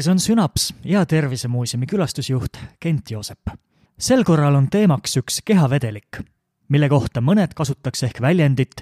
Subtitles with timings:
[0.00, 3.50] eetris on Sünaps ja Tervisemuuseumi külastusjuht Kent Joosep.
[3.98, 6.22] sel korral on teemaks üks kehavedelik,
[6.68, 8.80] mille kohta mõned kasutaks ehk väljendit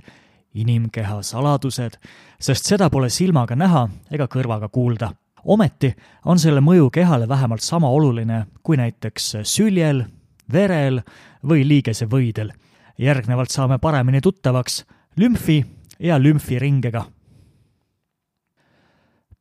[0.55, 1.99] inimkeha saladused,
[2.39, 5.11] sest seda pole silmaga näha ega kõrvaga kuulda.
[5.45, 5.95] ometi
[6.25, 10.05] on selle mõju kehale vähemalt sama oluline kui näiteks süljel,
[10.53, 11.03] verel
[11.43, 12.53] või liigesevõidel.
[12.99, 14.85] järgnevalt saame paremini tuttavaks
[15.17, 15.65] lümfi
[15.99, 17.18] ja lümfiringega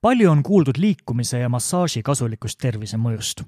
[0.08, 3.42] palju on kuuldud liikumise ja massaaži kasulikust tervisemõjust.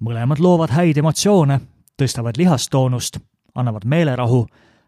[0.00, 1.58] mõlemad loovad häid emotsioone,
[2.00, 3.18] tõstavad lihastoonust,
[3.54, 4.46] annavad meelerahu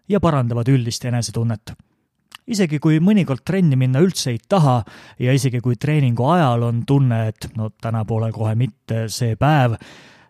[0.08, 1.72] ja parandavad üldist enesetunnet.
[2.46, 4.82] isegi kui mõnikord trenni minna üldse ei taha
[5.18, 9.76] ja isegi kui treeningu ajal on tunne, et no täna pole kohe mitte see päev,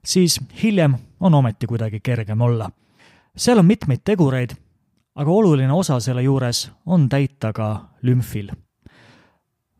[0.05, 2.71] siis hiljem on ometi kuidagi kergem olla.
[3.37, 4.51] seal on mitmeid tegureid,
[5.15, 8.51] aga oluline osa selle juures on täita ka lümfil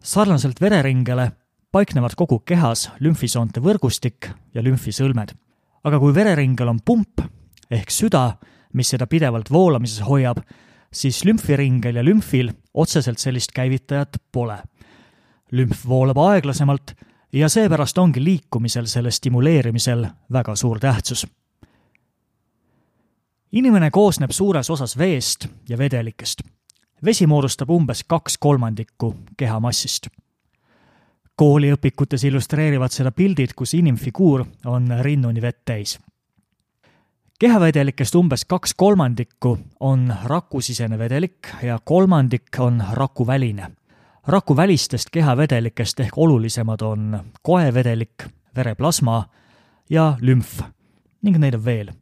[0.05, 1.33] sarnaselt vereringele
[1.73, 5.33] paiknevad kogu kehas lümfisoonte võrgustik ja lümfisõlmed.
[5.85, 7.21] aga kui vereringel on pump
[7.71, 8.37] ehk süda,
[8.73, 10.39] mis seda pidevalt voolamises hoiab,
[10.93, 14.59] siis lümfiringel ja lümfil otseselt sellist käivitajat pole.
[15.53, 16.95] lümf voolab aeglasemalt
[17.33, 21.27] ja seepärast ongi liikumisel selle stimuleerimisel väga suur tähtsus.
[23.53, 26.43] inimene koosneb suures osas veest ja vedelikest
[27.05, 30.09] vesi moodustab umbes kaks kolmandikku kehamassist.
[31.43, 35.99] kooliõpikutes illustreerivad seda pildid, kus inimfiguur on rinnuni vett täis.
[37.39, 43.71] kehavedelikest umbes kaks kolmandikku on rakusisene vedelik ja kolmandik on rakuväline.
[44.27, 48.25] rakuvälistest kehavedelikest ehk olulisemad on koevedelik,
[48.57, 49.29] vereplasma
[49.91, 50.63] ja lümf
[51.23, 51.93] ning neid on veel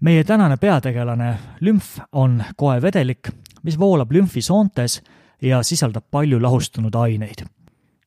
[0.00, 3.28] meie tänane peategelane, lümf, on koevedelik,
[3.66, 5.00] mis voolab lümfisoontes
[5.42, 7.44] ja sisaldab palju lahustunud aineid.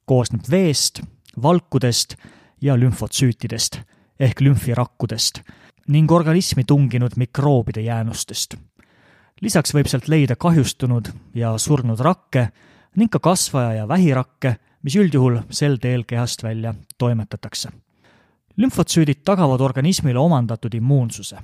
[0.06, 1.02] koosneb veest,
[1.44, 2.16] valkudest
[2.62, 3.80] ja lümfotsüütidest
[4.20, 5.42] ehk lümfirakkudest
[5.88, 8.56] ning organismi tunginud mikroobide jäänustest.
[9.42, 12.50] lisaks võib sealt leida kahjustunud ja surnud rakke
[12.96, 17.70] ning ka kasvaja- ja vähirakke, mis üldjuhul sel teel kehast välja toimetatakse.
[18.58, 21.38] lümfotsüüdid tagavad organismile omandatud immuunsuse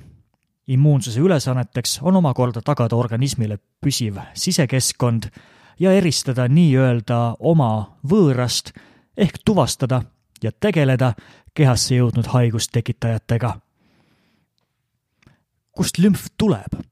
[0.66, 5.30] immuunsuse ülesanneteks on omakorda tagada organismile püsiv sisekeskkond
[5.78, 8.72] ja eristada nii-öelda oma võõrast
[9.16, 10.02] ehk tuvastada
[10.42, 11.14] ja tegeleda
[11.54, 13.60] kehasse jõudnud haigustekitajatega.
[15.72, 16.82] kust lümf tuleb?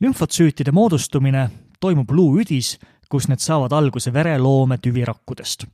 [0.00, 1.50] lümfotsüütide moodustumine
[1.80, 2.78] toimub luuüdis,
[3.08, 5.66] kus need saavad alguse vereloome tüvirakkudest.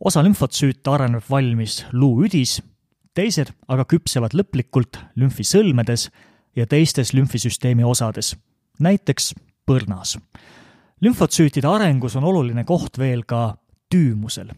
[0.00, 2.62] osa lümfotsüüte areneb valmis luuüdis,
[3.14, 6.10] teised aga küpsevad lõplikult lümfisõlmedes
[6.56, 8.36] ja teistes lümfisüsteemi osades,
[8.80, 9.34] näiteks
[9.66, 10.18] põrnas.
[11.00, 13.56] lümfotsüütide arengus on oluline koht veel ka
[13.90, 14.50] tüümusel.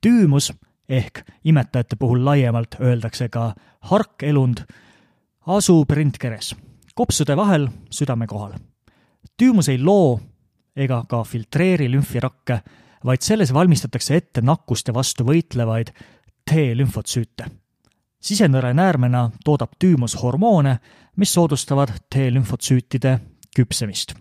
[0.00, 0.52] tüümus
[0.88, 4.64] ehk imetajate puhul laiemalt öeldakse ka harkelund,
[5.46, 6.54] asub rindkeres,
[6.94, 8.52] kopsude vahel südame kohal.
[9.36, 10.20] tüümus ei loo
[10.76, 12.60] ega ka filtreeri lümfirakke,
[13.04, 15.90] vaid selles valmistatakse ette nakkuste vastu võitlevaid
[16.50, 17.46] T-lümfotsüüte
[18.22, 20.78] sisenõre näärmena toodab tüümus hormoone,
[21.16, 23.18] mis soodustavad T-lümfotsüütide
[23.56, 24.14] küpsemist.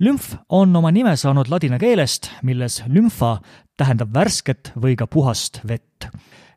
[0.00, 3.40] lümf on oma nime saanud ladina keelest, milles lümfa
[3.76, 6.06] tähendab värsket või ka puhast vett.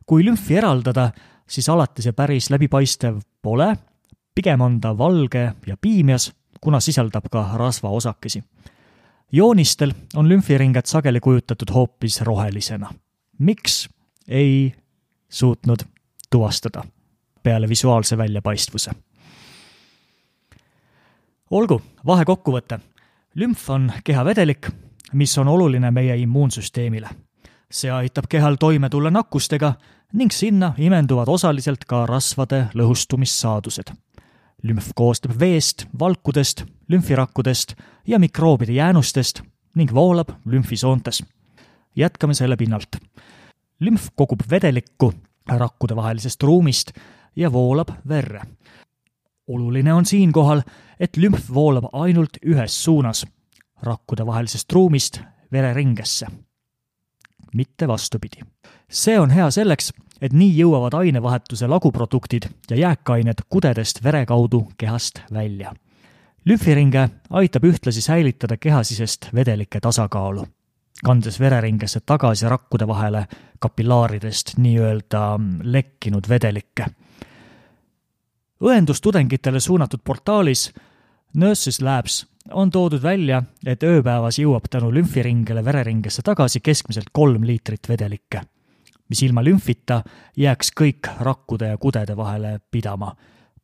[0.06, 1.10] kui lümfi eraldada,
[1.48, 3.76] siis alati see päris läbipaistev pole,
[4.34, 8.42] pigem on ta valge ja piimjas, kuna sisaldab ka rasvaosakesi.
[9.32, 12.94] joonistel on lümfiringed sageli kujutatud hoopis rohelisena.
[13.38, 13.88] miks?
[14.28, 14.74] ei
[15.34, 15.78] suutnud
[16.30, 16.84] tuvastada
[17.42, 18.90] peale visuaalse väljapaistvuse.
[21.50, 22.78] olgu, vahekokkuvõte.
[23.34, 24.68] lümf on kehavedelik,
[25.12, 27.08] mis on oluline meie immuunsüsteemile.
[27.70, 29.74] see aitab kehal toime tulla nakkustega
[30.12, 33.92] ning sinna imenduvad osaliselt ka rasvade lõhustumissaadused.
[34.62, 37.74] lümf koosneb veest, valkudest, lümfirakkudest
[38.06, 39.42] ja mikroobide jäänustest
[39.74, 41.22] ning voolab lümfisoontes.
[41.96, 42.96] jätkame selle pinnalt
[43.80, 45.12] lümf kogub vedelikku
[45.48, 46.92] rakkude vahelisest ruumist
[47.36, 48.42] ja voolab verre.
[49.46, 50.62] oluline on siinkohal,
[51.00, 53.26] et lümf voolab ainult ühes suunas,
[53.82, 55.20] rakkude vahelisest ruumist
[55.52, 56.26] vereringesse,
[57.54, 58.40] mitte vastupidi.
[58.90, 65.20] see on hea selleks, et nii jõuavad ainevahetuse laguproduktid ja jääkained kudedest vere kaudu kehast
[65.32, 65.74] välja.
[66.44, 70.46] lümfiringe aitab ühtlasi säilitada kehasisest vedelike tasakaalu
[71.04, 73.26] kandes vereringesse tagasi rakkude vahele
[73.64, 75.24] kapillaaridest nii-öelda
[75.62, 76.86] lekkinud vedelikke.
[78.60, 80.72] õendustudengitele suunatud portaalis
[81.34, 87.88] Nurses Labs on toodud välja, et ööpäevas jõuab tänu lümfiringele vereringesse tagasi keskmiselt kolm liitrit
[87.88, 88.42] vedelikke.
[89.08, 90.02] mis ilma lümfita
[90.36, 93.14] jääks kõik rakkude ja kudede vahele pidama,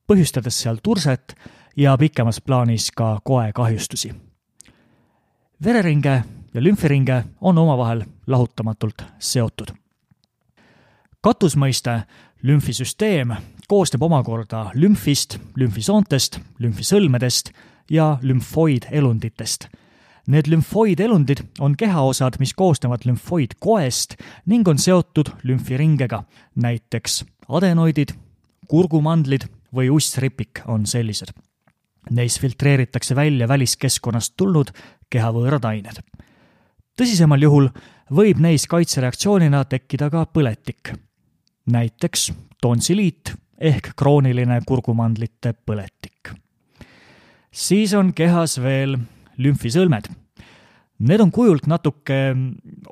[0.07, 1.35] põhjustades seal turset
[1.77, 4.15] ja pikemas plaanis ka koe kahjustusi.
[5.65, 6.23] vereringe
[6.55, 9.71] ja lümfiringe on omavahel lahutamatult seotud.
[11.21, 12.03] Katusmõiste
[12.43, 13.35] lümfisüsteem
[13.69, 17.53] koosneb omakorda lümfist, lümfisoontest, lümfisõlmedest
[17.91, 19.69] ja lümfoidelunditest.
[20.31, 26.23] Need lümfoidelundid on kehaosad, mis koosnevad lümfoidkoest ning on seotud lümfiringega,
[26.55, 28.15] näiteks adenoidid,
[28.69, 31.33] kurgumandlid või ussripik on sellised.
[32.11, 34.73] Neis filtreeritakse välja väliskeskkonnast tulnud
[35.11, 36.01] kehavõõrad ained.
[36.97, 37.69] tõsisemal juhul
[38.11, 40.93] võib neis kaitsereaktsioonina tekkida ka põletik,
[41.71, 42.33] näiteks
[42.63, 46.33] tonsiliit ehk krooniline kurgumandlite põletik.
[47.53, 48.97] siis on kehas veel
[49.39, 50.09] lümfisõlmed.
[51.01, 52.37] Need on kujult natuke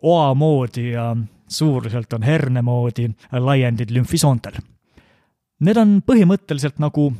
[0.02, 1.16] oa moodi ja
[1.48, 4.58] suuruselt on herne moodi laiendid lümfisoontel.
[5.60, 7.12] Need on põhimõtteliselt nagu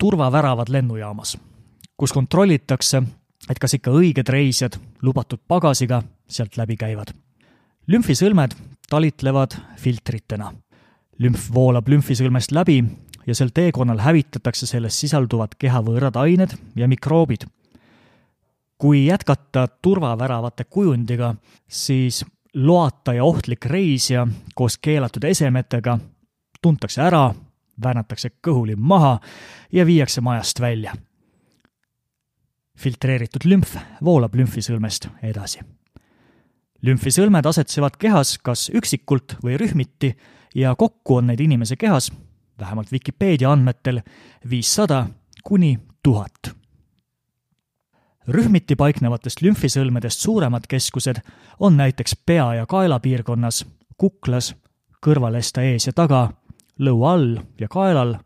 [0.00, 1.36] turvaväravad lennujaamas,
[1.96, 3.02] kus kontrollitakse,
[3.50, 7.12] et kas ikka õiged reisijad lubatud pagasiga sealt läbi käivad.
[7.90, 8.54] lümfisõlmed
[8.90, 10.52] talitlevad filtritena.
[11.20, 12.82] lümf voolab lümfisõlmest läbi
[13.26, 17.44] ja sel teekonnal hävitatakse selles sisalduvad kehavõõrad ained ja mikroobid
[18.80, 21.34] kui jätkata turvaväravate kujundiga,
[21.68, 25.98] siis loata ja ohtlik reisija koos keelatud esemetega
[26.62, 27.34] tuntakse ära,
[27.84, 29.18] väänatakse kõhulimm maha
[29.72, 30.94] ja viiakse majast välja.
[32.80, 35.60] filtreeritud lümf voolab lümfisõlmest edasi.
[36.82, 40.14] Lümfisõlmed asetsevad kehas kas üksikult või rühmiti
[40.54, 42.10] ja kokku on neid inimese kehas,
[42.60, 44.00] vähemalt Vikipeedia andmetel,
[44.50, 45.06] viissada
[45.44, 46.54] kuni tuhat
[48.30, 51.20] rühmiti paiknevatest lümfisõlmedest suuremad keskused
[51.60, 53.64] on näiteks pea ja kaela piirkonnas,
[53.96, 54.54] kuklas,
[55.04, 56.28] kõrvalesta ees ja taga,
[56.78, 58.16] lõua all ja kaelal,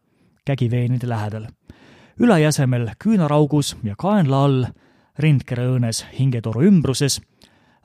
[0.45, 1.47] kägiveenide lähedal.
[2.21, 4.65] ülejäsemel küünaraugus ja kaenla all,
[5.19, 7.21] rindkereõõnes hingetoru ümbruses,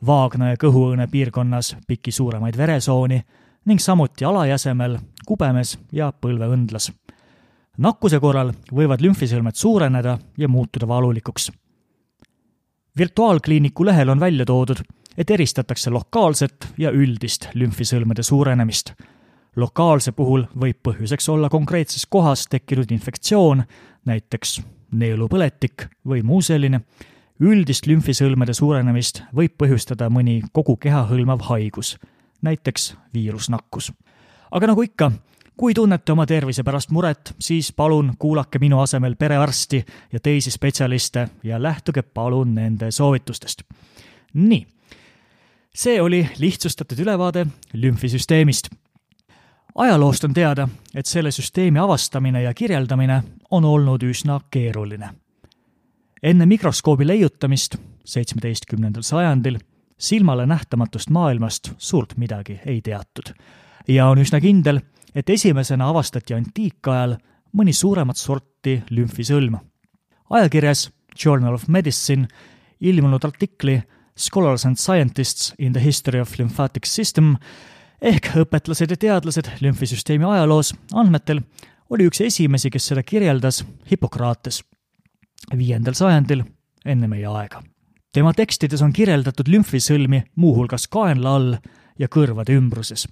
[0.05, 3.21] vaagna ja kõhuõõne piirkonnas piki suuremaid veresooni
[3.65, 4.97] ning samuti alajäsemel,
[5.27, 6.91] kubemes ja põlveõndlas.
[7.77, 11.51] nakkuse korral võivad lümfisõlmed suureneda ja muutuda valulikuks
[12.99, 14.77] virtuaalkliiniku lehel on välja toodud,
[15.17, 18.93] et eristatakse lokaalset ja üldist lümfisõlmede suurenemist.
[19.55, 23.63] lokaalse puhul võib põhjuseks olla konkreetses kohas tekkinud infektsioon,
[24.05, 24.61] näiteks
[24.91, 26.81] neelupõletik või muu selline,
[27.39, 31.95] üldist lümfisõlmede suurenemist võib põhjustada mõni kogu keha hõlmav haigus,
[32.41, 33.91] näiteks viirusnakkus.
[34.51, 35.11] aga nagu ikka,
[35.57, 41.29] kui tunnete oma tervise pärast muret, siis palun kuulake minu asemel perearsti ja teisi spetsialiste
[41.43, 43.63] ja lähtuge palun nende soovitustest.
[44.33, 44.67] nii,
[45.75, 48.69] see oli lihtsustatud ülevaade lümfisüsteemist.
[49.75, 55.09] ajaloost on teada, et selle süsteemi avastamine ja kirjeldamine on olnud üsna keeruline.
[56.23, 57.75] Enne mikroskoobi leiutamist
[58.05, 59.59] seitsmeteistkümnendal sajandil
[59.97, 63.33] silmale nähtamatust maailmast suurt midagi ei teatud
[63.87, 64.81] ja on üsna kindel,
[65.15, 67.17] et esimesena avastati antiikajal
[67.57, 69.57] mõni suuremat sorti lümfisõlm.
[70.29, 70.89] ajakirjas
[71.25, 72.27] Journal of Medicine
[72.79, 73.81] ilmunud artikli
[74.17, 77.35] Scholars and Scientists in the History of Lymphatic System
[78.01, 81.41] ehk õpetlased ja teadlased lümfisüsteemi ajaloos andmetel
[81.89, 84.61] oli üks esimesi, kes seda kirjeldas, Hippokrates,
[85.57, 86.43] viiendal sajandil
[86.85, 87.63] enne meie aega.
[88.13, 91.55] tema tekstides on kirjeldatud lümfisõlmi muuhulgas kaenla all
[91.99, 93.07] ja kõrvade ümbruses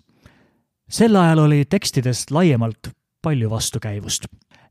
[0.89, 2.89] sel ajal oli tekstidest laiemalt
[3.21, 4.25] palju vastukäivust.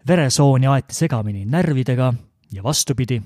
[0.08, 2.14] veresooni aeti segamini närvidega
[2.52, 3.22] ja vastupidi,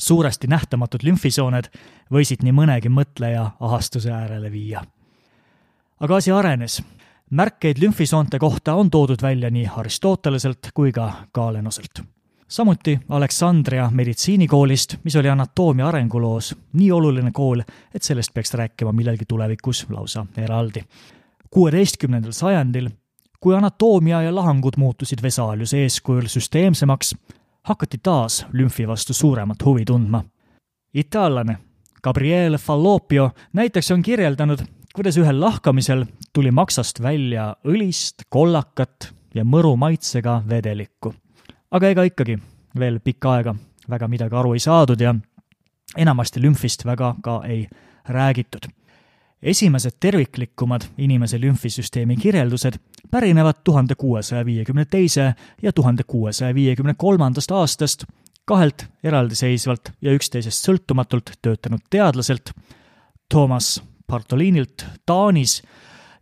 [0.00, 1.68] suuresti nähtamatud lümfisooned
[2.12, 4.84] võisid nii mõnegi mõtleja ahastuse äärele viia.
[6.00, 6.82] aga asi arenes.
[7.30, 12.02] märkeid lümfisoonte kohta on toodud välja nii Aristoteleselt kui ka Galenoselt.
[12.48, 17.60] Samuti Aleksandria meditsiinikoolist, mis oli anatoomia arenguloos nii oluline kool,
[17.94, 20.84] et sellest peaks rääkima millalgi tulevikus lausa eraldi
[21.54, 22.88] kuueteistkümnendal sajandil,
[23.40, 27.14] kui anatoomia ja lahangud muutusid Vesaliuse eeskujul süsteemsemaks,
[27.62, 30.24] hakati taas lümfi vastu suuremat huvi tundma.
[30.94, 31.58] itaallane
[32.02, 34.58] Gabriele Fallopio näiteks on kirjeldanud,
[34.94, 41.14] kuidas ühel lahkamisel tuli maksast välja õlist, kollakat ja mõru maitsega vedelikku.
[41.74, 42.38] Aga ega ikkagi
[42.78, 43.54] veel pikka aega
[43.90, 45.14] väga midagi aru ei saadud ja
[45.98, 47.66] enamasti lümfist väga ka ei
[48.08, 48.68] räägitud.
[49.42, 52.78] Esimesed terviklikumad inimese lümfisüsteemi kirjeldused
[53.10, 58.04] pärinevad tuhande kuuesaja viiekümne teise ja tuhande kuuesaja viiekümne kolmandast aastast
[58.44, 62.54] kahelt eraldiseisvalt ja üksteisest sõltumatult töötanud teadlaselt
[63.28, 65.62] Toomas Bartolinilt Taanis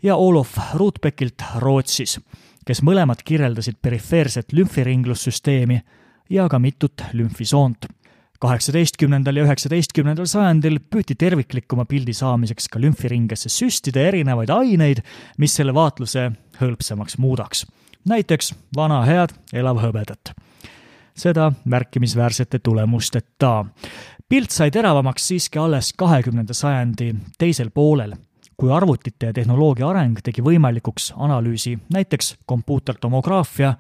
[0.02, 2.21] ja Olof Rudbeckilt Rootsis,
[2.66, 5.81] kes mõlemad kirjeldasid perifeerset lümfiringlussüsteemi
[6.31, 7.87] ja ka mitut lümfisoont.
[8.42, 14.99] kaheksateistkümnendal ja üheksateistkümnendal sajandil püüti terviklikuma pildi saamiseks ka lümfiringesse süstida erinevaid aineid,
[15.38, 17.66] mis selle vaatluse hõlpsamaks muudaks.
[18.04, 20.35] näiteks vana head elavhõbedat
[21.14, 23.64] seda märkimisväärsete tulemusteta.
[24.28, 28.14] pilt sai teravamaks siiski alles kahekümnenda sajandi teisel poolel,
[28.62, 33.73] kui arvutite ja tehnoloogia areng tegi võimalikuks analüüsi näiteks kompuutertomograafia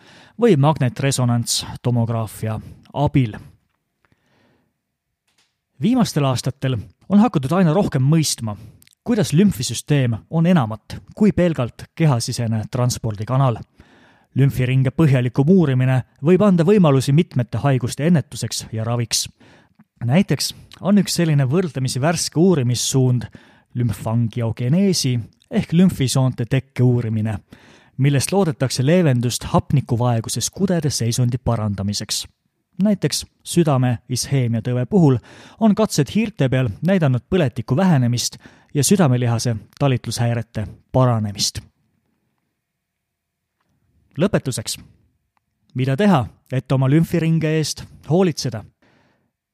[0.42, 2.56] või magnetresonantstomograafia
[2.92, 3.36] abil.
[5.82, 6.74] viimastel aastatel
[7.08, 8.56] on hakatud aina rohkem mõistma,
[9.04, 13.60] kuidas lümfisüsteem on enamat kui pelgalt kehasisene transpordikanal
[14.34, 19.28] lümfiringe põhjalikum uurimine võib anda võimalusi mitmete haiguste ennetuseks ja raviks.
[20.04, 23.30] näiteks on üks selline võrdlemisi värske uurimissuund
[23.74, 27.38] lümfangiogeneesi ehk lümfisoonte tekke uurimine,
[27.96, 32.26] millest loodetakse leevendust hapnikuvaeguses kudede seisundi parandamiseks.
[32.82, 35.18] näiteks südame isheemiatõve puhul
[35.60, 38.38] on katsed hiirte peal näidanud põletiku vähenemist
[38.74, 41.60] ja südamelihase talitlushäirete paranemist
[44.18, 44.78] lõpetuseks.
[45.74, 48.64] mida teha, et oma lümfiringe eest hoolitseda?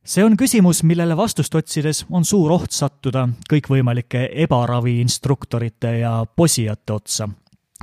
[0.08, 7.28] See on küsimus, millele vastust otsides on suur oht sattuda kõikvõimalike ebaraviinstruktorite ja posijate otsa,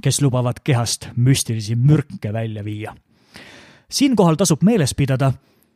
[0.01, 2.95] kes lubavad kehast müstilisi mürke välja viia.
[3.89, 5.33] siinkohal tasub meeles pidada,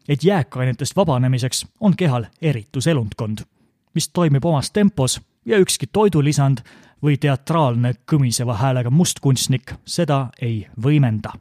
[0.08, 3.46] et jääkainetest vabanemiseks on kehal erituselundkond,
[3.94, 6.58] mis toimib omas tempos ja ükski toidulisand
[7.04, 11.34] või teatraalne kõmiseva häälega mustkunstnik seda ei võimenda.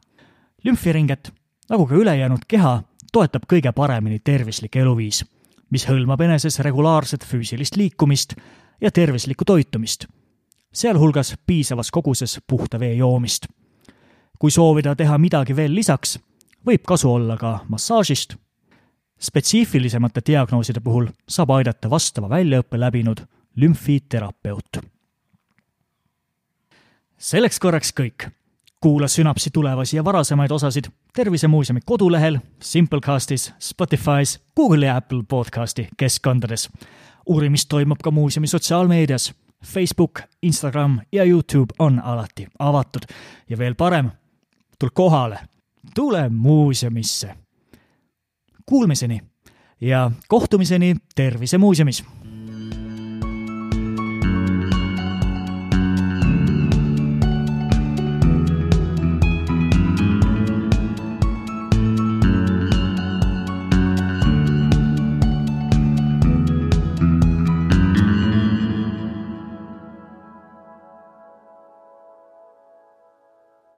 [0.65, 1.33] lümfiringet,
[1.71, 5.25] nagu ka ülejäänud keha, toetab kõige paremini tervislik eluviis,
[5.71, 8.35] mis hõlmab eneses regulaarset füüsilist liikumist
[8.81, 10.07] ja tervislikku toitumist,
[10.73, 13.47] sealhulgas piisavas koguses puhta vee joomist.
[14.39, 16.19] kui soovida teha midagi veel lisaks,
[16.67, 18.37] võib kasu olla ka massaažist.
[19.21, 24.79] spetsiifilisemate diagnooside puhul saab aidata vastava väljaõppe läbinud lümfiterapeut
[27.19, 28.31] selleks korraks kõik.
[28.81, 36.71] Kuula Sünapsi tulevasi ja varasemaid osasid Tervisemuuseumi kodulehel, Simplecastis, Spotify's, Google ja Apple podcasti keskkondades.
[37.27, 39.35] uurimist toimub ka muuseumi sotsiaalmeedias.
[39.67, 43.03] Facebook, Instagram ja Youtube on alati avatud
[43.51, 44.11] ja veel parem,
[44.79, 45.39] tule kohale,
[45.95, 47.35] tule muuseumisse.
[48.67, 49.21] Kuulmiseni
[49.81, 52.05] ja kohtumiseni Tervisemuuseumis